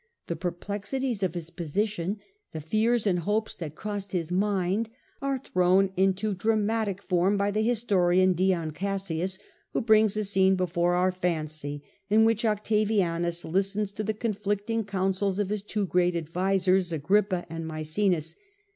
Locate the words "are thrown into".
5.21-6.33